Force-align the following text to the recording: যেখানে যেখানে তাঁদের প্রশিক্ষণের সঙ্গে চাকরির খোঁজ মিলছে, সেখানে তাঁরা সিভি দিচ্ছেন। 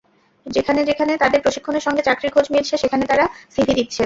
যেখানে 0.45 0.81
যেখানে 0.89 1.13
তাঁদের 1.17 1.43
প্রশিক্ষণের 1.45 1.85
সঙ্গে 1.87 2.05
চাকরির 2.07 2.33
খোঁজ 2.35 2.45
মিলছে, 2.53 2.75
সেখানে 2.77 3.03
তাঁরা 3.05 3.25
সিভি 3.53 3.73
দিচ্ছেন। 3.75 3.99